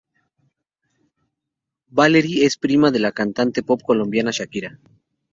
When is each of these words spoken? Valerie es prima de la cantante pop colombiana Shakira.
Valerie 1.91 2.43
es 2.47 2.57
prima 2.57 2.89
de 2.89 2.97
la 2.97 3.11
cantante 3.11 3.61
pop 3.61 3.83
colombiana 3.85 4.31
Shakira. 4.31 4.79